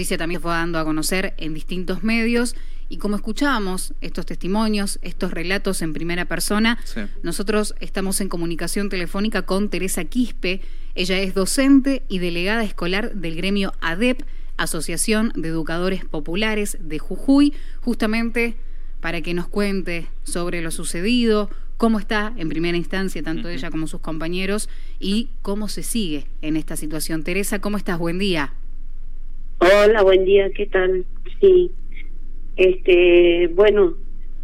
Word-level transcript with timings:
noticia 0.00 0.16
también 0.16 0.40
fue 0.40 0.52
dando 0.52 0.78
a 0.78 0.84
conocer 0.84 1.34
en 1.36 1.52
distintos 1.52 2.02
medios 2.02 2.56
y 2.88 2.96
como 2.96 3.16
escuchábamos 3.16 3.92
estos 4.00 4.24
testimonios, 4.24 4.98
estos 5.02 5.30
relatos 5.30 5.82
en 5.82 5.92
primera 5.92 6.24
persona, 6.24 6.78
nosotros 7.22 7.74
estamos 7.80 8.22
en 8.22 8.30
comunicación 8.30 8.88
telefónica 8.88 9.42
con 9.42 9.68
Teresa 9.68 10.06
Quispe. 10.06 10.62
Ella 10.94 11.18
es 11.18 11.34
docente 11.34 12.02
y 12.08 12.18
delegada 12.18 12.64
escolar 12.64 13.14
del 13.14 13.36
gremio 13.36 13.74
ADEP, 13.82 14.22
Asociación 14.56 15.32
de 15.36 15.48
Educadores 15.48 16.06
Populares 16.06 16.78
de 16.80 16.98
Jujuy, 16.98 17.52
justamente 17.82 18.56
para 19.02 19.20
que 19.20 19.34
nos 19.34 19.48
cuente 19.48 20.08
sobre 20.22 20.62
lo 20.62 20.70
sucedido, 20.70 21.50
cómo 21.76 21.98
está 21.98 22.32
en 22.38 22.48
primera 22.48 22.78
instancia 22.78 23.22
tanto 23.22 23.50
ella 23.50 23.70
como 23.70 23.86
sus 23.86 24.00
compañeros 24.00 24.70
y 24.98 25.28
cómo 25.42 25.68
se 25.68 25.82
sigue 25.82 26.26
en 26.40 26.56
esta 26.56 26.76
situación. 26.76 27.22
Teresa, 27.22 27.58
¿cómo 27.58 27.76
estás? 27.76 27.98
Buen 27.98 28.18
día. 28.18 28.54
Hola, 29.62 30.02
buen 30.02 30.24
día, 30.24 30.48
¿qué 30.56 30.64
tal? 30.64 31.04
Sí, 31.38 31.70
este, 32.56 33.46
bueno, 33.48 33.94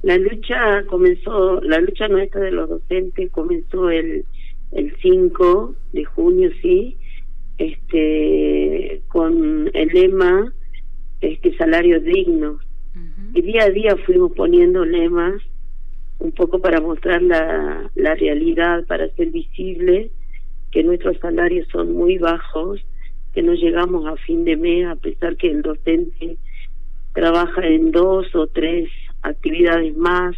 la 0.03 0.19
lucha 0.19 0.85
comenzó, 0.89 1.59
la 1.63 1.81
lucha 1.81 2.07
nuestra 2.07 2.43
de 2.43 2.51
los 2.51 2.69
docentes 2.69 3.31
comenzó 3.31 3.89
el, 3.89 4.27
el 4.73 4.95
5 5.01 5.75
de 5.95 6.05
junio, 6.05 6.51
sí, 6.61 6.99
este, 7.57 9.01
con 9.09 9.71
el 9.73 9.89
lema, 9.89 10.53
este, 11.23 11.57
salario 11.57 11.99
digno. 11.99 12.59
Y 13.33 13.41
día 13.41 13.65
a 13.65 13.71
día 13.71 13.97
fuimos 14.05 14.33
poniendo 14.33 14.85
lemas 14.85 15.41
un 16.19 16.33
poco 16.33 16.59
para 16.59 16.83
mostrar 16.83 17.23
la, 17.23 17.91
la 17.95 18.15
realidad, 18.17 18.85
para 18.87 19.07
hacer 19.07 19.31
visible 19.31 20.11
que 20.73 20.83
nuestros 20.83 21.19
salarios 21.21 21.67
son 21.73 21.95
muy 21.95 22.19
bajos, 22.19 22.85
que 23.37 23.43
no 23.43 23.53
llegamos 23.53 24.07
a 24.07 24.17
fin 24.17 24.47
de 24.47 24.57
mes 24.57 24.87
a 24.87 24.97
pesar 24.97 25.37
que 25.37 25.51
el 25.51 25.61
docente 25.61 26.39
trabaja 27.13 27.67
en 27.67 27.93
dos 27.93 28.35
o 28.35 28.47
tres 28.47 28.89
actividades 29.21 29.95
más, 29.95 30.35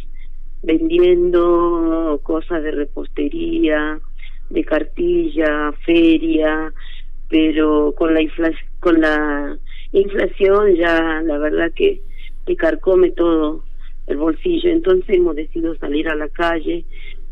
vendiendo 0.63 2.19
cosas 2.23 2.61
de 2.61 2.71
repostería, 2.71 4.01
de 4.49 4.65
cartilla, 4.65 5.71
feria, 5.85 6.73
pero 7.29 7.93
con 7.95 8.13
la 8.13 8.19
con 8.81 8.99
la 8.99 9.57
inflación 9.93 10.75
ya 10.75 11.21
la 11.21 11.37
verdad 11.37 11.71
que 11.73 12.01
que 12.45 12.57
carcome 12.57 13.11
todo 13.11 13.63
el 14.07 14.17
bolsillo. 14.17 14.71
Entonces 14.71 15.15
hemos 15.15 15.37
decidido 15.37 15.73
salir 15.75 16.09
a 16.09 16.15
la 16.15 16.27
calle, 16.27 16.83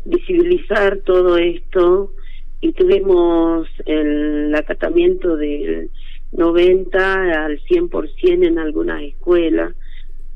visibilizar 0.06 1.00
todo 1.04 1.36
esto 1.36 2.14
y 2.60 2.72
tuvimos 2.72 3.68
el 3.86 4.54
acatamiento 4.54 5.36
del 5.36 5.90
90 6.32 7.44
al 7.44 7.60
100% 7.60 8.46
en 8.46 8.58
algunas 8.58 9.02
escuelas, 9.02 9.74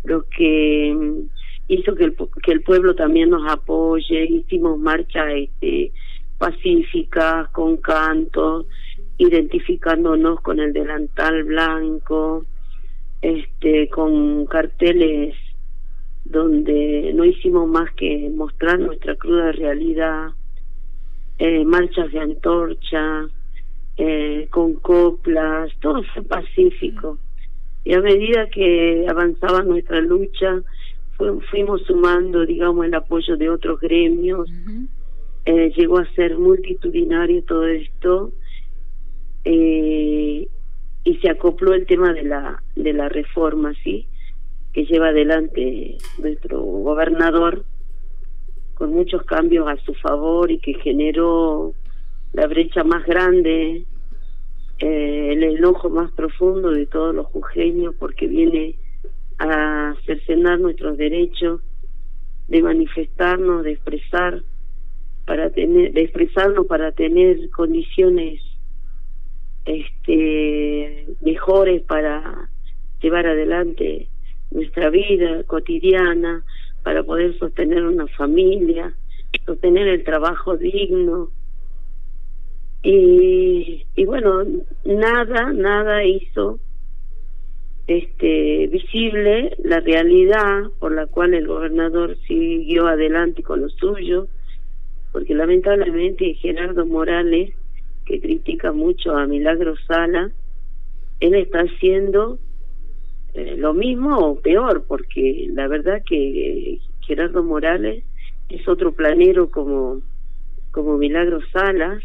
lo 0.05 0.25
que 0.29 1.25
hizo 1.69 1.95
que 1.95 2.05
el, 2.05 2.17
que 2.43 2.53
el 2.53 2.63
pueblo 2.63 2.95
también 2.95 3.31
nos 3.31 3.51
apoye, 3.51 4.25
hicimos 4.25 4.79
marchas 4.79 5.29
este, 5.35 5.93
pacíficas, 6.39 7.49
con 7.51 7.77
cantos, 7.79 8.67
identificándonos 9.19 10.41
con 10.41 10.61
el 10.61 10.73
delantal 10.73 11.45
blanco, 11.45 12.45
este, 13.21 13.89
con 13.89 14.47
carteles 14.47 15.35
donde 16.25 17.13
no 17.15 17.25
hicimos 17.25 17.69
más 17.69 17.93
que 17.95 18.31
mostrar 18.35 18.79
nuestra 18.79 19.17
cruda 19.17 19.53
realidad, 19.53 20.31
eh, 21.45 21.65
marchas 21.65 22.13
de 22.13 22.21
antorcha, 22.21 23.27
eh, 23.97 24.47
con 24.49 24.75
coplas, 24.75 25.73
todo 25.81 26.05
fue 26.15 26.23
pacífico. 26.23 27.19
Y 27.85 27.95
a 27.95 28.01
medida 28.01 28.49
que 28.49 29.05
avanzaba 29.09 29.65
nuestra 29.65 30.01
lucha, 30.01 30.63
fuimos 31.51 31.83
sumando, 31.83 32.47
digamos, 32.47 32.87
el 32.87 32.95
apoyo 32.95 33.37
de 33.37 33.51
otros 33.51 33.81
gremios. 33.81 34.49
eh, 35.45 35.73
llegó 35.77 35.99
a 35.99 36.07
ser 36.15 36.39
multitudinario 36.39 37.43
todo 37.43 37.67
esto. 37.67 38.31
Eh, 39.45 40.47
y 41.05 41.17
se 41.17 41.29
acopló 41.29 41.75
el 41.75 41.87
tema 41.87 42.13
de 42.13 42.23
la 42.23 42.63
de 42.77 42.93
la 42.93 43.09
reforma, 43.09 43.73
¿sí? 43.83 44.07
Que 44.73 44.85
lleva 44.85 45.09
adelante 45.09 45.97
nuestro 46.19 46.61
gobernador 46.61 47.65
con 48.75 48.93
muchos 48.93 49.23
cambios 49.25 49.69
a 49.69 49.77
su 49.85 49.95
favor 49.95 50.51
y 50.51 50.59
que 50.59 50.75
generó 50.75 51.75
la 52.33 52.47
brecha 52.47 52.85
más 52.85 53.05
grande, 53.05 53.85
eh, 54.79 55.29
el 55.33 55.43
enojo 55.43 55.91
más 55.91 56.11
profundo 56.13 56.71
de 56.71 56.87
todos 56.87 57.15
los 57.15 57.27
jujeños 57.27 57.95
porque 57.99 58.27
viene 58.27 58.75
a 59.39 59.95
cercenar 60.07 60.59
nuestros 60.61 60.97
derechos 60.97 61.61
de 62.49 62.63
manifestarnos, 62.63 63.65
de 63.65 63.73
expresar 63.73 64.43
para 65.27 65.51
tener, 65.51 65.93
de 65.93 66.03
expresarnos 66.03 66.67
para 66.67 66.93
tener 66.93 67.51
condiciones 67.51 68.41
este 69.65 71.07
mejores 71.21 71.83
para 71.83 72.51
llevar 73.01 73.27
adelante 73.27 74.09
nuestra 74.51 74.91
vida 74.91 75.45
cotidiana, 75.45 76.45
para 76.83 77.03
poder 77.03 77.39
sostener 77.39 77.85
una 77.85 78.07
familia, 78.09 78.95
sostener 79.47 79.89
el 79.89 80.05
trabajo 80.05 80.57
digno, 80.57 81.31
y, 82.83 83.85
y 83.95 84.05
bueno, 84.05 84.45
nada, 84.85 85.53
nada 85.53 86.05
hizo 86.05 86.59
este 87.87 88.69
visible 88.69 89.57
la 89.63 89.81
realidad 89.81 90.71
por 90.79 90.93
la 90.93 91.07
cual 91.07 91.35
el 91.35 91.47
gobernador 91.47 92.17
siguió 92.27 92.87
adelante 92.87 93.43
con 93.43 93.61
lo 93.61 93.69
suyo, 93.69 94.27
porque 95.13 95.35
lamentablemente 95.35 96.35
Gerardo 96.35 96.87
Morales, 96.87 97.55
que 98.05 98.21
critica 98.21 98.73
mucho 98.73 99.17
a 99.17 99.27
Milagro 99.27 99.75
Sala, 99.87 100.31
él 101.21 101.35
está 101.35 101.61
haciendo 101.61 102.39
eh, 103.35 103.57
lo 103.57 103.73
mismo 103.73 104.19
o 104.19 104.41
peor, 104.41 104.85
porque 104.87 105.49
la 105.53 105.67
verdad 105.67 106.03
que 106.07 106.79
Gerardo 107.01 107.43
Morales 107.43 108.05
es 108.51 108.69
otro 108.69 108.93
planero 108.93 109.51
como, 109.51 110.03
como 110.71 110.99
Milagro 110.99 111.41
Salas, 111.53 112.03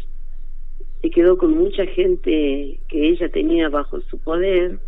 se 1.02 1.10
quedó 1.10 1.36
con 1.36 1.52
mucha 1.52 1.84
gente 1.86 2.80
que 2.88 3.08
ella 3.10 3.28
tenía 3.28 3.68
bajo 3.68 4.00
su 4.00 4.18
poder, 4.18 4.78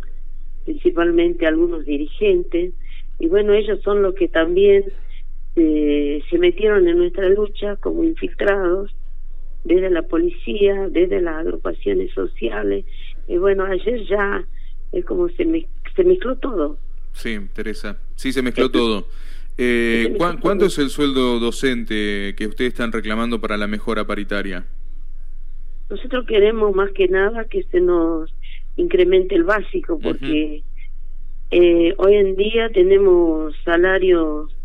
principalmente 0.65 1.45
algunos 1.45 1.85
dirigentes, 1.85 2.73
y 3.19 3.27
bueno, 3.27 3.53
ellos 3.53 3.79
son 3.83 4.01
los 4.01 4.15
que 4.15 4.27
también 4.27 4.85
eh, 5.55 6.23
se 6.29 6.37
metieron 6.39 6.87
en 6.87 6.97
nuestra 6.97 7.29
lucha 7.29 7.75
como 7.77 8.03
infiltrados 8.03 8.95
desde 9.63 9.91
la 9.91 10.01
policía, 10.01 10.89
desde 10.89 11.21
las 11.21 11.35
agrupaciones 11.35 12.11
sociales, 12.13 12.83
y 13.27 13.37
bueno, 13.37 13.63
ayer 13.65 14.03
ya 14.07 14.43
es 14.91 15.05
como 15.05 15.29
se, 15.29 15.45
me, 15.45 15.67
se 15.95 16.03
mezcló 16.03 16.35
todo. 16.37 16.77
Sí, 17.13 17.39
Teresa, 17.53 17.97
sí 18.15 18.31
se 18.31 18.41
mezcló 18.41 18.69
todo. 18.69 19.07
Eh, 19.57 20.15
¿Cuánto 20.17 20.65
es 20.65 20.77
el 20.79 20.89
sueldo 20.89 21.39
docente 21.39 22.33
que 22.37 22.47
ustedes 22.47 22.73
están 22.73 22.91
reclamando 22.91 23.39
para 23.41 23.57
la 23.57 23.67
mejora 23.67 24.05
paritaria? 24.05 24.65
Nosotros 25.89 26.25
queremos 26.25 26.73
más 26.73 26.91
que 26.91 27.07
nada 27.09 27.45
que 27.45 27.63
se 27.63 27.81
nos 27.81 28.33
incremente 28.77 29.35
el 29.35 29.43
básico, 29.43 29.99
porque 29.99 30.63
eh, 31.51 31.93
hoy 31.97 32.15
en 32.15 32.35
día 32.37 32.69
tenemos 32.69 33.53
salarios 33.65 34.55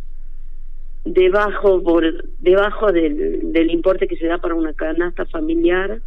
debajo 1.05 1.83
por 1.83 2.25
debajo 2.41 2.93
del, 2.93 3.53
del 3.53 3.71
importe 3.71 4.09
que 4.09 4.17
se 4.17 4.27
da 4.27 4.39
para 4.39 4.55
una 4.55 4.73
canasta 4.73 5.25
familiar, 5.27 6.01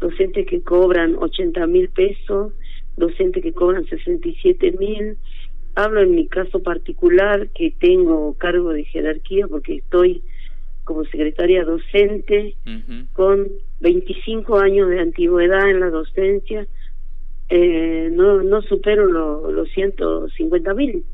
docentes 0.00 0.46
que 0.46 0.62
cobran 0.62 1.16
80 1.18 1.66
mil 1.66 1.88
pesos, 1.90 2.52
docentes 2.96 3.42
que 3.42 3.52
cobran 3.52 3.84
67 3.86 4.72
mil. 4.78 5.16
Hablo 5.74 6.00
en 6.00 6.14
mi 6.14 6.26
caso 6.26 6.62
particular 6.62 7.48
que 7.48 7.70
tengo 7.78 8.34
cargo 8.34 8.70
de 8.70 8.84
jerarquía 8.84 9.46
porque 9.46 9.76
estoy 9.76 10.22
como 10.86 11.04
secretaria 11.04 11.64
docente 11.64 12.54
con 13.12 13.48
25 13.80 14.58
años 14.58 14.88
de 14.88 15.00
antigüedad 15.00 15.68
en 15.68 15.80
la 15.80 15.90
docencia, 15.90 16.66
eh, 17.48 18.08
no, 18.12 18.42
no 18.42 18.62
supero 18.62 19.06
los 19.06 19.68
150 19.70 20.74
mil. 20.74 21.04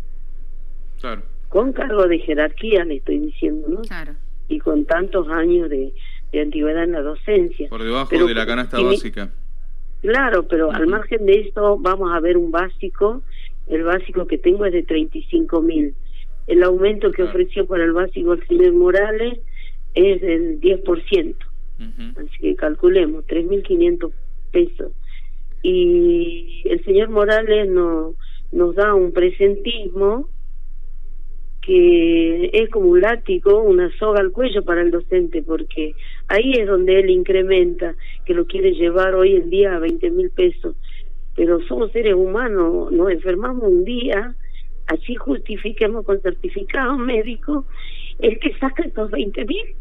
Claro. 1.01 1.23
Con 1.49 1.73
cargo 1.73 2.07
de 2.07 2.19
jerarquía, 2.19 2.85
le 2.85 2.97
estoy 2.97 3.19
diciendo, 3.19 3.67
¿no? 3.69 3.81
Claro. 3.81 4.13
Y 4.49 4.59
con 4.59 4.85
tantos 4.85 5.29
años 5.29 5.71
de, 5.71 5.93
de 6.33 6.41
antigüedad 6.41 6.85
en 6.85 6.93
la 6.93 7.03
docencia. 7.03 7.69
Por 7.71 7.83
debajo 7.83 8.15
de 8.27 8.35
la 8.35 8.47
canasta 8.47 8.79
básica. 8.81 9.31
Claro, 10.03 10.47
pero 10.49 10.73
al 10.73 10.89
margen 10.89 11.27
de 11.27 11.41
esto 11.41 11.79
vamos 11.79 12.13
a 12.13 12.21
ver 12.21 12.37
un 12.37 12.51
básico. 12.51 13.23
El 13.69 13.85
básico 13.85 14.27
que 14.27 14.37
tengo 14.37 14.67
es 14.67 14.73
de 14.73 14.83
35 14.83 15.63
mil. 15.63 15.95
El 16.49 16.63
aumento 16.65 17.13
que 17.13 17.23
ofreció 17.23 17.67
para 17.67 17.85
el 17.85 17.93
básico 17.93 18.33
el 18.33 18.47
señor 18.47 18.73
Morales 18.73 19.39
es 19.95 20.21
del 20.21 20.61
10%. 20.61 21.35
Así 22.17 22.39
que 22.41 22.57
calculemos, 22.57 23.27
3.500 23.27 24.13
pesos. 24.53 24.93
y 25.63 26.63
el 26.65 26.85
señor 26.85 27.09
Morales 27.09 27.69
no, 27.69 28.15
nos 28.51 28.75
da 28.75 28.95
un 28.95 29.13
presentismo 29.13 30.29
que 31.63 32.51
es 32.53 32.69
como 32.71 32.89
un 32.89 33.01
látigo, 33.01 33.63
una 33.63 33.89
soga 33.97 34.21
al 34.21 34.33
cuello 34.33 34.65
para 34.65 34.83
el 34.83 34.91
docente, 34.91 35.43
porque 35.43 35.95
ahí 36.27 36.53
es 36.59 36.67
donde 36.67 36.99
él 36.99 37.09
incrementa, 37.09 37.95
que 38.27 38.35
lo 38.35 38.47
quiere 38.47 38.73
llevar 38.73 39.15
hoy 39.15 39.37
en 39.37 39.49
día 39.49 39.77
a 39.77 39.79
20 39.79 40.11
mil 40.11 40.31
pesos. 40.31 40.75
Pero 41.37 41.63
somos 41.67 41.93
seres 41.93 42.15
humanos, 42.15 42.91
nos 42.91 43.11
enfermamos 43.11 43.63
un 43.63 43.85
día, 43.85 44.35
así 44.89 45.15
justifiquemos 45.15 46.05
con 46.05 46.21
certificado 46.21 46.99
médico, 46.99 47.65
el 48.19 48.39
que 48.41 48.55
saca 48.59 48.83
estos 48.83 49.11
20 49.13 49.45
mil. 49.45 49.77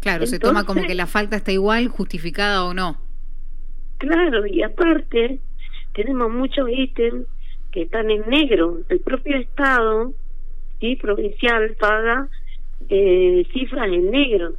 Claro, 0.00 0.26
se 0.26 0.38
toma 0.38 0.64
como 0.64 0.82
que 0.86 0.94
la 0.94 1.06
falta 1.06 1.36
está 1.36 1.52
igual, 1.52 1.88
justificada 1.88 2.64
o 2.64 2.74
no. 2.74 3.00
Claro, 3.96 4.46
y 4.46 4.62
aparte, 4.62 5.40
tenemos 5.94 6.30
muchos 6.30 6.68
ítems 6.70 7.26
que 7.78 7.84
están 7.84 8.10
en 8.10 8.28
negro. 8.28 8.80
El 8.88 8.98
propio 8.98 9.36
Estado, 9.36 10.12
sí, 10.80 10.96
provincial, 10.96 11.76
paga 11.78 12.28
eh, 12.88 13.46
cifras 13.52 13.86
en 13.86 14.10
negro. 14.10 14.54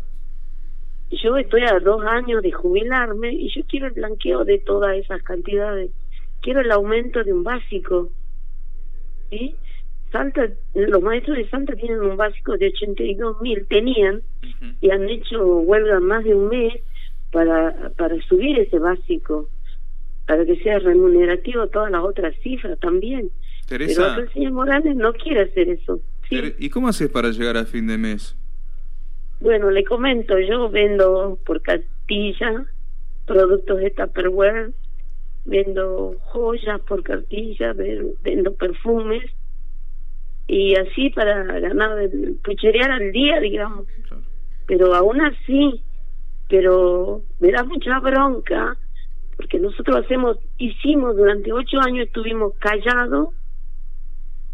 Yo 1.11 1.35
estoy 1.35 1.63
a 1.63 1.79
dos 1.79 2.01
años 2.05 2.41
de 2.41 2.53
jubilarme 2.53 3.33
y 3.33 3.49
yo 3.53 3.63
quiero 3.67 3.87
el 3.87 3.93
blanqueo 3.93 4.45
de 4.45 4.59
todas 4.59 4.95
esas 4.95 5.21
cantidades. 5.23 5.91
Quiero 6.41 6.61
el 6.61 6.71
aumento 6.71 7.21
de 7.21 7.33
un 7.33 7.43
básico. 7.43 8.07
¿Sí? 9.29 9.53
Salta, 10.13 10.47
los 10.73 11.03
maestros 11.03 11.35
de 11.35 11.49
Santa 11.49 11.75
tienen 11.75 11.99
un 11.99 12.15
básico 12.15 12.55
de 12.55 12.67
82 12.67 13.41
mil, 13.41 13.67
tenían, 13.67 14.21
y 14.79 14.91
han 14.91 15.09
hecho 15.09 15.45
huelga 15.57 15.99
más 15.99 16.23
de 16.23 16.35
un 16.35 16.47
mes 16.47 16.73
para, 17.33 17.91
para 17.97 18.15
subir 18.21 18.59
ese 18.59 18.79
básico 18.79 19.49
para 20.29 20.45
que 20.45 20.57
sea 20.57 20.77
remunerativo 20.77 21.65
todas 21.69 21.89
las 21.89 22.03
otras 22.03 22.35
cifras 22.43 22.77
también. 22.79 23.31
Teresa, 23.67 24.13
Pero 24.13 24.27
el 24.27 24.33
señor 24.33 24.51
Morales 24.51 24.95
no 24.95 25.11
quiere 25.13 25.41
hacer 25.41 25.69
eso. 25.69 25.99
¿Y 26.29 26.69
cómo 26.69 26.87
haces 26.87 27.09
para 27.09 27.31
llegar 27.31 27.57
a 27.57 27.65
fin 27.65 27.87
de 27.87 27.97
mes? 27.97 28.37
Bueno, 29.39 29.71
le 29.71 29.83
comento, 29.83 30.37
yo 30.37 30.69
vendo 30.69 31.39
por 31.47 31.63
cartilla 31.63 32.63
productos 33.25 33.79
de 33.79 33.89
Tupperware, 33.89 34.69
vendo 35.45 36.15
joyas 36.25 36.79
por 36.81 37.01
cartilla, 37.01 37.73
vendo 37.73 38.53
perfumes 38.53 39.23
y 40.45 40.75
así 40.75 41.09
para 41.09 41.43
ganar, 41.59 42.07
pucherear 42.43 42.91
al 42.91 43.11
día, 43.11 43.39
digamos. 43.39 43.87
Pero 44.67 44.93
aún 44.93 45.21
así, 45.21 45.81
pero 46.47 47.23
me 47.39 47.51
da 47.51 47.63
mucha 47.63 47.99
bronca 47.99 48.77
porque 49.39 49.57
nosotros 49.57 50.03
hacemos, 50.03 50.37
hicimos 50.57 51.15
durante 51.15 51.53
ocho 51.53 51.79
años, 51.79 52.07
estuvimos 52.07 52.55
callados, 52.59 53.29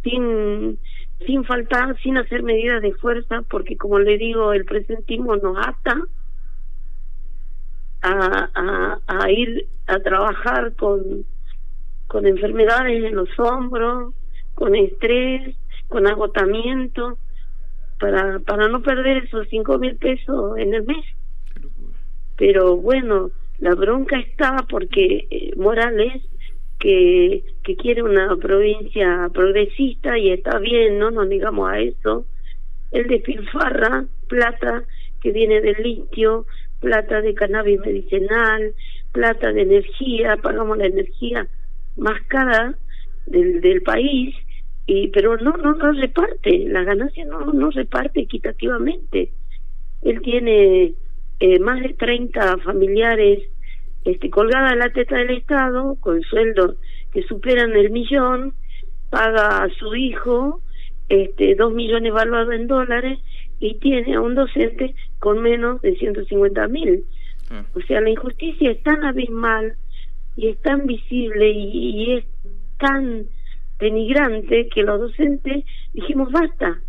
sin, 0.03 0.77
sin 1.25 1.43
faltar, 1.43 1.99
sin 2.03 2.19
hacer 2.19 2.43
medidas 2.43 2.83
de 2.83 2.93
fuerza, 2.93 3.41
porque 3.49 3.77
como 3.77 3.97
le 3.97 4.19
digo, 4.19 4.53
el 4.53 4.63
presentismo 4.63 5.37
nos 5.37 5.57
ata 5.57 6.03
a, 8.03 8.49
a, 8.53 8.99
a 9.07 9.31
ir 9.31 9.67
a 9.87 9.97
trabajar 10.01 10.75
con, 10.75 11.25
con 12.05 12.27
enfermedades 12.27 13.05
en 13.05 13.15
los 13.15 13.39
hombros, 13.39 14.13
con 14.53 14.75
estrés, 14.75 15.55
con 15.87 16.05
agotamiento, 16.05 17.17
para, 17.99 18.37
para 18.37 18.67
no 18.67 18.83
perder 18.83 19.23
esos 19.23 19.47
cinco 19.49 19.79
mil 19.79 19.95
pesos 19.95 20.59
en 20.59 20.75
el 20.75 20.83
mes. 20.83 21.03
Pero 22.37 22.77
bueno, 22.77 23.31
la 23.59 23.73
bronca 23.75 24.19
está 24.19 24.65
porque 24.69 25.27
eh, 25.29 25.51
Morales 25.55 26.21
que, 26.79 27.43
que 27.63 27.75
quiere 27.75 28.03
una 28.03 28.35
provincia 28.35 29.29
progresista 29.33 30.17
y 30.17 30.31
está 30.31 30.59
bien, 30.59 30.99
no 30.99 31.11
nos 31.11 31.29
digamos 31.29 31.69
a 31.69 31.79
eso, 31.79 32.25
el 32.91 33.07
despilfarra 33.07 34.05
plata 34.27 34.83
que 35.21 35.31
viene 35.31 35.61
del 35.61 35.81
litio, 35.81 36.45
plata 36.79 37.21
de 37.21 37.33
cannabis 37.33 37.79
medicinal, 37.79 38.73
plata 39.11 39.51
de 39.51 39.61
energía, 39.61 40.37
pagamos 40.37 40.77
la 40.77 40.87
energía 40.87 41.47
más 41.97 42.21
cara 42.27 42.75
del, 43.25 43.61
del 43.61 43.81
país, 43.81 44.35
y 44.85 45.07
pero 45.07 45.37
no 45.37 45.51
no 45.57 45.73
no 45.73 45.91
reparte, 45.93 46.65
la 46.67 46.83
ganancia 46.83 47.25
no 47.25 47.51
no 47.53 47.71
reparte 47.71 48.21
equitativamente. 48.21 49.31
Él 50.03 50.21
tiene 50.21 50.93
eh, 51.39 51.59
más 51.59 51.81
de 51.81 51.93
30 51.93 52.57
familiares 52.57 53.43
este, 54.05 54.29
colgada 54.29 54.73
en 54.73 54.79
la 54.79 54.91
teta 54.91 55.17
del 55.17 55.31
Estado, 55.31 55.95
con 55.99 56.21
sueldos 56.21 56.75
que 57.11 57.23
superan 57.23 57.73
el 57.75 57.89
millón, 57.89 58.53
paga 59.09 59.63
a 59.63 59.69
su 59.69 59.95
hijo 59.95 60.61
este, 61.09 61.55
dos 61.55 61.73
millones 61.73 62.09
evaluados 62.09 62.53
en 62.53 62.67
dólares 62.67 63.19
y 63.59 63.75
tiene 63.75 64.15
a 64.15 64.21
un 64.21 64.35
docente 64.35 64.95
con 65.19 65.41
menos 65.41 65.81
de 65.81 65.95
150 65.95 66.67
mil. 66.67 67.03
Ah. 67.49 67.65
O 67.73 67.81
sea, 67.81 68.01
la 68.01 68.09
injusticia 68.09 68.71
es 68.71 68.81
tan 68.83 69.03
abismal 69.03 69.75
y 70.35 70.49
es 70.49 70.61
tan 70.61 70.85
visible 70.85 71.49
y 71.49 72.13
es 72.13 72.25
tan 72.79 73.25
denigrante 73.79 74.67
que 74.69 74.83
los 74.83 74.99
docentes 74.99 75.65
dijimos 75.93 76.31
basta, 76.31 76.79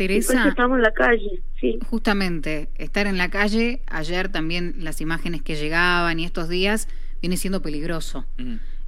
Teresa. 0.00 0.48
estamos 0.48 0.78
en 0.78 0.82
la 0.82 0.92
calle, 0.92 1.42
sí. 1.60 1.78
Justamente, 1.90 2.70
estar 2.78 3.06
en 3.06 3.18
la 3.18 3.28
calle, 3.28 3.82
ayer 3.86 4.30
también 4.30 4.76
las 4.78 5.02
imágenes 5.02 5.42
que 5.42 5.56
llegaban 5.56 6.18
y 6.18 6.24
estos 6.24 6.48
días, 6.48 6.88
viene 7.20 7.36
siendo 7.36 7.60
peligroso. 7.60 8.24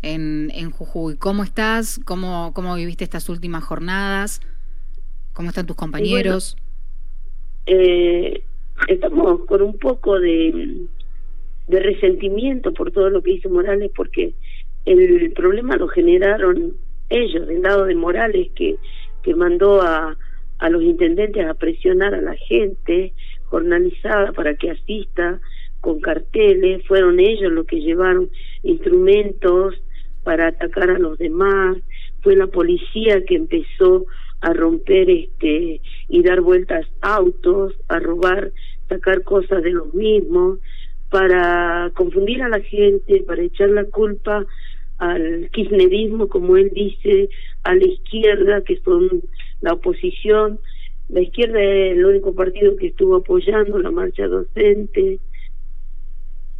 en, 0.00 0.50
en 0.54 0.70
Jujuy. 0.70 1.16
¿Cómo 1.18 1.44
estás? 1.44 2.00
¿Cómo, 2.06 2.52
¿Cómo 2.54 2.74
viviste 2.76 3.04
estas 3.04 3.28
últimas 3.28 3.62
jornadas? 3.62 4.40
¿Cómo 5.34 5.50
están 5.50 5.66
tus 5.66 5.76
compañeros? 5.76 6.56
eh, 7.66 8.42
estamos 8.88 9.44
con 9.44 9.60
un 9.60 9.78
poco 9.78 10.18
de, 10.18 10.86
de 11.68 11.80
resentimiento 11.80 12.72
por 12.72 12.90
todo 12.90 13.10
lo 13.10 13.22
que 13.22 13.32
hizo 13.32 13.50
Morales, 13.50 13.90
porque 13.94 14.32
el 14.86 15.30
problema 15.32 15.76
lo 15.76 15.88
generaron 15.88 16.72
ellos, 17.10 17.46
del 17.46 17.60
lado 17.60 17.84
de 17.84 17.94
Morales, 17.96 18.48
que, 18.54 18.78
que 19.22 19.34
mandó 19.34 19.82
a, 19.82 20.16
a 20.62 20.70
los 20.70 20.82
intendentes 20.84 21.44
a 21.44 21.54
presionar 21.54 22.14
a 22.14 22.20
la 22.20 22.36
gente 22.36 23.12
jornalizada 23.46 24.30
para 24.30 24.54
que 24.54 24.70
asista 24.70 25.40
con 25.80 26.00
carteles, 26.00 26.86
fueron 26.86 27.18
ellos 27.18 27.50
los 27.50 27.66
que 27.66 27.80
llevaron 27.80 28.30
instrumentos 28.62 29.74
para 30.22 30.46
atacar 30.46 30.90
a 30.90 31.00
los 31.00 31.18
demás, 31.18 31.78
fue 32.20 32.36
la 32.36 32.46
policía 32.46 33.24
que 33.24 33.34
empezó 33.34 34.06
a 34.40 34.52
romper 34.52 35.10
este 35.10 35.80
y 36.08 36.22
dar 36.22 36.40
vueltas 36.40 36.86
autos, 37.00 37.74
a 37.88 37.98
robar, 37.98 38.52
sacar 38.88 39.24
cosas 39.24 39.64
de 39.64 39.72
los 39.72 39.92
mismos, 39.92 40.60
para 41.10 41.90
confundir 41.94 42.40
a 42.40 42.48
la 42.48 42.60
gente, 42.60 43.24
para 43.26 43.42
echar 43.42 43.70
la 43.70 43.84
culpa 43.84 44.46
al 45.02 45.50
kirchnerismo, 45.50 46.28
como 46.28 46.56
él 46.56 46.70
dice, 46.72 47.28
a 47.64 47.74
la 47.74 47.84
izquierda, 47.84 48.62
que 48.62 48.76
son 48.84 49.22
la 49.60 49.72
oposición, 49.72 50.60
la 51.08 51.20
izquierda 51.20 51.60
es 51.60 51.96
el 51.96 52.04
único 52.04 52.32
partido 52.34 52.76
que 52.76 52.86
estuvo 52.86 53.16
apoyando 53.16 53.78
la 53.80 53.90
marcha 53.90 54.28
docente. 54.28 55.18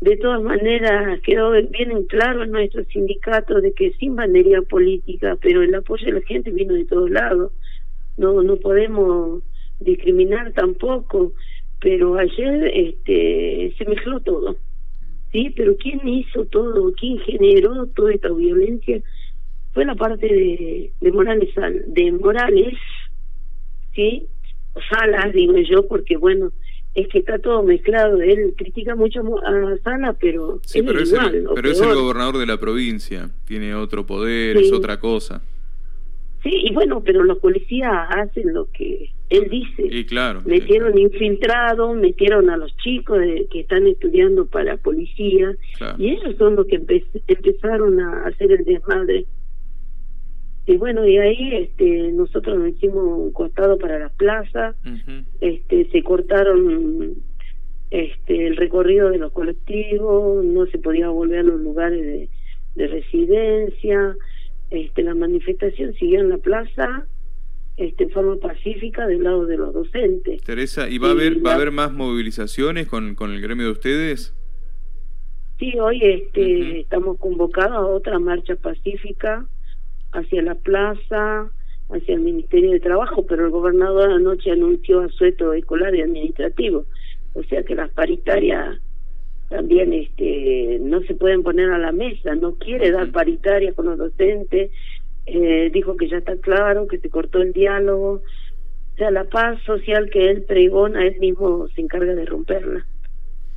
De 0.00 0.16
todas 0.16 0.42
maneras, 0.42 1.20
quedó 1.20 1.52
bien 1.52 2.04
claro 2.08 2.42
en 2.42 2.50
nuestro 2.50 2.84
sindicato 2.86 3.60
de 3.60 3.72
que 3.74 3.92
sin 3.92 4.16
bandería 4.16 4.60
política, 4.62 5.38
pero 5.40 5.62
el 5.62 5.72
apoyo 5.76 6.06
de 6.06 6.20
la 6.20 6.26
gente 6.26 6.50
vino 6.50 6.74
de 6.74 6.84
todos 6.84 7.10
lados. 7.10 7.52
No, 8.16 8.42
no 8.42 8.56
podemos 8.56 9.44
discriminar 9.78 10.52
tampoco, 10.52 11.32
pero 11.80 12.18
ayer 12.18 12.72
este, 12.74 13.72
se 13.78 13.84
mezcló 13.84 14.18
todo. 14.18 14.56
Sí, 15.32 15.52
pero 15.56 15.76
¿quién 15.76 16.06
hizo 16.06 16.44
todo? 16.44 16.92
¿Quién 16.92 17.18
generó 17.20 17.86
toda 17.86 18.12
esta 18.12 18.30
violencia? 18.30 19.02
fue 19.72 19.84
la 19.84 19.94
parte 19.94 20.26
de, 20.26 20.92
de 21.00 21.12
Morales 21.12 21.48
de 21.86 22.12
Morales 22.12 22.74
sí 23.94 24.26
Salas 24.90 25.32
digo 25.32 25.54
yo 25.58 25.86
porque 25.86 26.16
bueno 26.16 26.52
es 26.94 27.08
que 27.08 27.20
está 27.20 27.38
todo 27.38 27.62
mezclado. 27.62 28.20
Él 28.20 28.52
critica 28.54 28.94
mucho 28.94 29.20
a 29.46 29.76
Salas 29.82 30.14
pero 30.20 30.60
sí, 30.62 30.82
pero, 30.82 31.00
es, 31.00 31.10
el, 31.12 31.48
pero 31.54 31.70
es 31.70 31.80
el 31.80 31.94
gobernador 31.94 32.36
de 32.36 32.44
la 32.44 32.58
provincia. 32.58 33.30
Tiene 33.46 33.74
otro 33.74 34.04
poder 34.04 34.58
es 34.58 34.72
otra 34.72 35.00
cosa 35.00 35.42
sí 36.42 36.50
y 36.52 36.72
bueno 36.72 37.02
pero 37.02 37.22
los 37.24 37.38
policías 37.38 37.92
hacen 38.10 38.52
lo 38.52 38.70
que 38.72 39.10
él 39.30 39.48
dice. 39.48 39.86
Y 39.90 40.04
claro 40.04 40.42
metieron 40.44 40.98
infiltrados 40.98 41.96
metieron 41.96 42.50
a 42.50 42.56
los 42.56 42.76
chicos 42.78 43.18
que 43.50 43.60
están 43.60 43.86
estudiando 43.86 44.46
para 44.46 44.76
policía 44.76 45.54
y 45.98 46.10
ellos 46.10 46.36
son 46.38 46.56
los 46.56 46.66
que 46.66 46.76
empezaron 46.76 48.00
a 48.00 48.26
hacer 48.26 48.52
el 48.52 48.64
desmadre. 48.64 49.26
Y 50.66 50.76
bueno 50.76 51.06
y 51.06 51.18
ahí 51.18 51.54
este 51.54 52.12
nosotros 52.12 52.58
nos 52.58 52.68
hicimos 52.68 53.04
un 53.04 53.32
costado 53.32 53.78
para 53.78 53.98
las 53.98 54.12
plazas 54.12 54.76
este 55.40 55.90
se 55.90 56.02
cortaron 56.02 57.16
este, 57.92 58.46
el 58.46 58.56
recorrido 58.56 59.10
de 59.10 59.18
los 59.18 59.32
colectivos, 59.32 60.42
no 60.42 60.64
se 60.66 60.78
podía 60.78 61.10
volver 61.10 61.40
a 61.40 61.42
los 61.42 61.60
lugares 61.60 62.00
de, 62.00 62.28
de 62.74 62.86
residencia, 62.86 64.16
este, 64.72 65.02
la 65.02 65.14
manifestación 65.14 65.94
siguió 65.94 66.20
en 66.20 66.30
la 66.30 66.38
plaza 66.38 67.06
este, 67.76 68.04
en 68.04 68.10
forma 68.10 68.36
pacífica 68.36 69.06
del 69.06 69.22
lado 69.22 69.46
de 69.46 69.56
los 69.56 69.72
docentes. 69.72 70.42
Teresa, 70.42 70.88
¿y 70.88 70.98
va 70.98 71.08
a 71.08 71.12
haber, 71.12 71.44
va 71.44 71.52
a 71.52 71.54
haber 71.54 71.70
más 71.70 71.92
movilizaciones 71.92 72.88
con, 72.88 73.14
con 73.14 73.32
el 73.32 73.40
gremio 73.40 73.66
de 73.66 73.72
ustedes? 73.72 74.34
Sí, 75.58 75.78
hoy 75.78 76.00
este, 76.02 76.80
estamos 76.80 77.18
convocados 77.18 77.76
a 77.76 77.86
otra 77.86 78.18
marcha 78.18 78.56
pacífica 78.56 79.46
hacia 80.12 80.42
la 80.42 80.56
plaza, 80.56 81.50
hacia 81.90 82.14
el 82.14 82.20
Ministerio 82.20 82.72
de 82.72 82.80
Trabajo, 82.80 83.24
pero 83.26 83.44
el 83.44 83.50
gobernador 83.50 84.10
anoche 84.10 84.50
anunció 84.50 85.00
asueto 85.00 85.52
escolar 85.52 85.94
y 85.94 86.02
administrativo 86.02 86.84
o 87.34 87.42
sea 87.44 87.62
que 87.62 87.74
las 87.74 87.90
paritarias 87.90 88.78
también 89.52 89.92
este 89.92 90.78
no 90.80 91.02
se 91.02 91.14
pueden 91.14 91.42
poner 91.42 91.70
a 91.70 91.78
la 91.78 91.92
mesa, 91.92 92.34
no 92.34 92.54
quiere 92.54 92.90
dar 92.90 93.12
paritarias 93.12 93.74
con 93.74 93.84
los 93.84 93.98
docentes, 93.98 94.70
eh, 95.26 95.70
dijo 95.70 95.98
que 95.98 96.08
ya 96.08 96.16
está 96.16 96.36
claro, 96.36 96.88
que 96.88 96.98
se 96.98 97.10
cortó 97.10 97.42
el 97.42 97.52
diálogo, 97.52 98.12
o 98.12 98.96
sea, 98.96 99.10
la 99.10 99.24
paz 99.24 99.62
social 99.64 100.08
que 100.08 100.30
él 100.30 100.44
pregona, 100.44 101.06
él 101.06 101.18
mismo 101.20 101.68
se 101.68 101.82
encarga 101.82 102.14
de 102.14 102.24
romperla. 102.24 102.86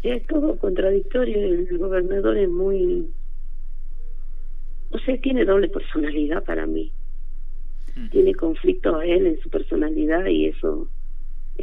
es 0.04 0.28
todo 0.28 0.58
contradictorio, 0.58 1.38
el 1.38 1.78
gobernador 1.78 2.38
es 2.38 2.50
muy, 2.50 3.08
no 4.92 5.00
sé, 5.00 5.18
tiene 5.20 5.46
doble 5.46 5.70
personalidad 5.70 6.44
para 6.44 6.66
mí, 6.66 6.92
tiene 8.12 8.36
conflicto 8.36 8.98
a 8.98 9.06
él 9.06 9.28
en 9.28 9.40
su 9.40 9.50
personalidad 9.50 10.26
y 10.26 10.48
eso 10.48 10.90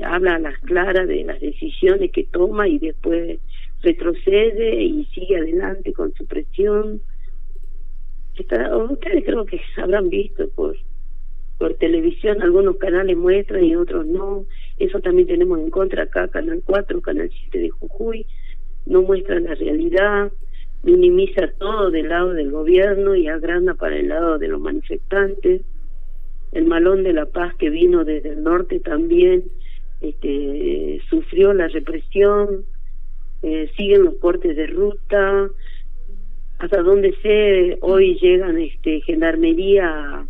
habla 0.03 0.37
a 0.37 0.39
las 0.39 0.59
claras 0.61 1.07
de 1.07 1.23
las 1.23 1.39
decisiones 1.39 2.11
que 2.12 2.25
toma 2.25 2.67
y 2.67 2.79
después 2.79 3.39
retrocede 3.83 4.83
y 4.83 5.05
sigue 5.07 5.37
adelante 5.37 5.93
con 5.93 6.15
su 6.15 6.27
presión. 6.27 7.01
ustedes 8.35 9.25
creo 9.25 9.45
que 9.45 9.61
habrán 9.77 10.09
visto 10.09 10.49
por 10.51 10.77
por 11.62 11.75
televisión, 11.75 12.43
algunos 12.43 12.77
canales 12.79 13.17
muestran 13.17 13.62
y 13.65 13.77
otros 13.77 14.05
no. 14.05 14.47
Eso 14.81 14.99
también 14.99 15.29
tenemos 15.29 15.61
en 15.61 15.71
contra 15.71 16.03
acá, 16.03 16.27
Canal 16.27 16.61
4, 16.67 17.01
Canal 17.01 17.31
7 17.33 17.57
de 17.57 17.71
Jujuy, 17.71 18.27
no 18.87 19.03
muestran 19.03 19.45
la 19.45 19.55
realidad, 19.55 20.33
minimiza 20.83 21.53
todo 21.61 21.93
del 21.93 22.09
lado 22.09 22.33
del 22.33 22.51
gobierno 22.51 23.15
y 23.15 23.29
agranda 23.29 23.75
para 23.75 23.97
el 23.97 24.09
lado 24.09 24.39
de 24.39 24.49
los 24.49 24.61
manifestantes. 24.61 25.62
El 26.51 26.65
malón 26.67 27.05
de 27.05 27.12
la 27.12 27.27
paz 27.27 27.55
que 27.55 27.71
vino 27.71 28.05
desde 28.05 28.31
el 28.31 28.43
norte 28.43 28.81
también 28.81 29.45
este, 30.01 31.01
sufrió 31.09 31.55
la 31.55 31.69
represión, 31.69 32.65
eh, 33.42 33.70
siguen 33.76 34.04
los 34.04 34.14
cortes 34.14 34.56
de 34.56 34.66
ruta, 34.68 35.50
hasta 36.58 36.82
donde 36.82 37.12
sé 37.22 37.78
hoy 37.80 38.16
llegan 38.20 38.56
este 38.58 39.00
gendarmería 39.00 40.26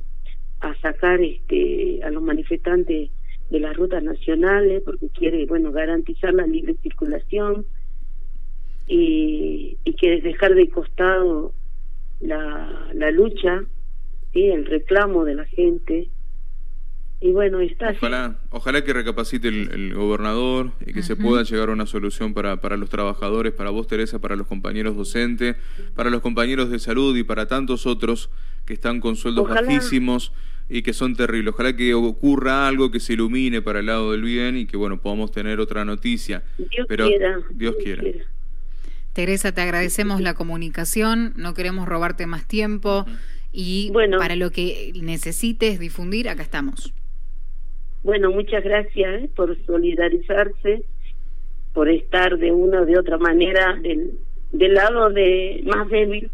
a, 0.61 0.75
sacar 0.81 1.21
este 1.21 2.00
a 2.02 2.11
los 2.11 2.23
manifestantes 2.23 3.11
de 3.50 3.61
las 3.61 3.76
rutas 3.76 4.02
nacionales 4.02 4.83
porque 4.83 5.09
quiere 5.11 5.45
bueno 5.45 5.73
garantizar 5.73 6.33
la 6.33 6.47
libre 6.47 6.75
circulación 6.83 7.66
y, 8.87 9.76
y 9.85 9.92
quiere 9.95 10.23
dejar 10.23 10.54
de 10.54 10.69
costado 10.71 11.52
la, 12.21 12.88
la 12.95 13.11
lucha 13.11 13.64
sí 14.33 14.47
el 14.47 14.64
reclamo 14.64 15.25
de 15.25 15.35
la 15.35 15.45
gente 15.45 16.09
y 17.23 17.31
bueno, 17.31 17.61
está 17.61 17.91
ojalá, 17.91 18.37
ojalá 18.50 18.83
que 18.83 18.93
recapacite 18.93 19.47
el, 19.47 19.95
gobernador 19.95 20.73
y 20.85 20.93
que 20.93 21.05
se 21.05 21.14
pueda 21.14 21.45
llegar 21.45 21.69
a 21.69 21.73
una 21.73 21.87
solución 21.87 22.35
para, 22.35 22.61
para 22.61 22.76
los 22.76 22.91
trabajadores, 22.91 23.52
para 23.52 23.71
vos 23.71 23.87
Teresa, 23.87 24.19
para 24.19 24.35
los 24.35 24.49
compañeros 24.49 24.97
docentes, 24.97 25.55
para 25.95 26.11
los 26.11 26.21
compañeros 26.21 26.69
de 26.69 26.81
salud 26.81 27.17
y 27.17 27.23
para 27.23 27.47
tantos 27.47 27.87
otros 27.87 28.29
que 28.67 28.75
están 28.75 28.99
con 28.99 29.14
sueldos 29.14 29.49
bajísimos 29.49 30.33
y 30.69 30.83
que 30.83 30.93
son 30.93 31.14
terribles. 31.14 31.55
Ojalá 31.55 31.76
que 31.76 31.95
ocurra 31.95 32.67
algo 32.67 32.91
que 32.91 32.99
se 32.99 33.12
ilumine 33.12 33.62
para 33.62 33.79
el 33.79 33.87
lado 33.87 34.11
del 34.11 34.23
bien 34.23 34.57
y 34.57 34.67
que 34.67 34.76
bueno 34.76 35.00
podamos 35.00 35.31
tener 35.31 35.61
otra 35.61 35.85
noticia. 35.85 36.43
Dios 36.59 36.87
Pero 36.88 37.07
quiera, 37.07 37.38
Dios, 37.52 37.76
quiera. 37.81 38.02
Teresa, 39.12 39.52
te 39.52 39.61
agradecemos 39.61 40.21
la 40.21 40.35
comunicación, 40.35 41.35
no 41.37 41.55
queremos 41.55 41.87
robarte 41.87 42.26
más 42.26 42.49
tiempo 42.49 43.07
y 43.52 43.91
bueno, 43.93 44.19
para 44.19 44.35
lo 44.35 44.50
que 44.50 44.93
necesites 45.00 45.79
difundir, 45.79 46.29
acá 46.29 46.43
estamos. 46.43 46.93
Bueno, 48.03 48.33
muchas 48.33 48.65
gracias 48.65 49.23
¿eh? 49.23 49.31
por 49.35 49.57
solidarizarse, 49.65 50.83
por 51.73 51.89
estar 51.89 52.37
de 52.37 52.51
una 52.51 52.83
o 52.83 52.87
de 52.87 52.99
otra 52.99 53.17
manera 53.17 53.79
del, 53.81 54.19
del 54.51 54.75
lado 54.75 55.11
de 55.11 55.63
más 55.65 55.89
débil, 55.89 56.29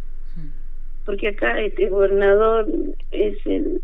porque 1.05 1.29
acá 1.29 1.61
este 1.61 1.91
gobernador 1.91 2.67
es 3.13 3.37
el, 3.47 3.83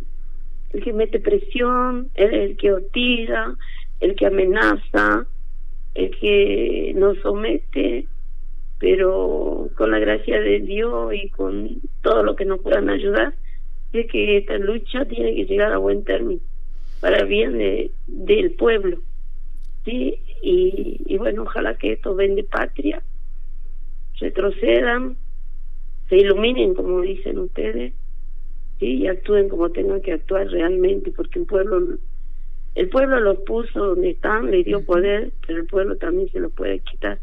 el 0.73 0.83
que 0.83 0.93
mete 0.95 1.21
presión, 1.21 2.09
el, 2.15 2.35
el 2.35 2.57
que 2.57 2.73
hostiga, 2.73 3.55
el 4.01 4.15
que 4.15 4.27
amenaza, 4.27 5.27
el 5.95 6.11
que 6.19 6.93
nos 6.97 7.19
somete, 7.19 8.07
pero 8.79 9.69
con 9.77 9.91
la 9.91 9.99
gracia 9.99 10.41
de 10.41 10.61
Dios 10.61 11.13
y 11.15 11.29
con 11.29 11.81
todo 12.03 12.23
lo 12.23 12.35
que 12.35 12.47
nos 12.47 12.61
puedan 12.61 12.89
ayudar, 12.89 13.35
es 13.93 14.11
que 14.11 14.39
esta 14.39 14.57
lucha 14.57 15.05
tiene 15.05 15.35
que 15.35 15.45
llegar 15.45 15.73
a 15.73 15.79
buen 15.79 16.03
término 16.05 16.41
para 17.05 17.25
bien 17.25 17.59
de, 17.59 17.91
del 18.07 18.53
pueblo. 18.53 18.99
¿sí? 19.85 20.19
Y, 20.41 21.03
y 21.05 21.19
bueno, 21.19 21.43
ojalá 21.43 21.77
que 21.77 21.93
esto 21.93 22.15
vende 22.15 22.45
patria, 22.45 23.03
retrocedan, 24.19 25.15
se 26.09 26.17
iluminen 26.17 26.73
como 26.73 27.03
dicen 27.03 27.41
ustedes, 27.41 27.93
¿sí? 28.81 28.87
y 28.87 29.07
actúen 29.07 29.51
como 29.51 29.69
tengan 29.69 30.01
que 30.01 30.15
actuar 30.15 30.47
realmente, 30.47 31.11
porque 31.11 31.41
el 31.41 31.45
pueblo 31.45 31.99
el 32.75 32.89
pueblo 32.89 33.21
los 33.21 33.41
puso 33.41 33.85
donde 33.85 34.13
están, 34.13 34.51
le 34.51 34.65
dio 34.65 34.83
poder, 34.83 35.31
pero 35.47 35.61
el 35.61 35.67
pueblo 35.67 35.99
también 35.99 36.33
se 36.33 36.41
lo 36.41 36.49
puede 36.49 36.79
quitar. 36.79 37.19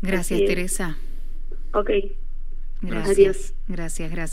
Gracias, 0.00 0.44
Teresa. 0.44 0.96
Ok. 1.72 1.90
Gracias, 2.82 3.52
gracias, 3.66 4.12
gracias. 4.12 4.32